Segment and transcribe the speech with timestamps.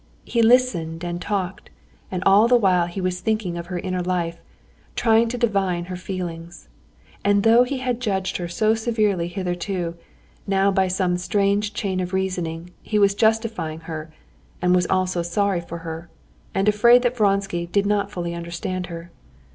[0.25, 1.69] He listened and talked,
[2.09, 4.39] and all the while he was thinking of her inner life,
[4.95, 6.67] trying to divine her feelings.
[7.23, 9.93] And though he had judged her so severely hitherto,
[10.47, 14.11] now by some strange chain of reasoning he was justifying her
[14.59, 16.09] and was also sorry for her,
[16.55, 19.11] and afraid that Vronsky did not fully understand her.